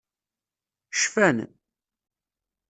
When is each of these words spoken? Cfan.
Cfan. 1.01 1.37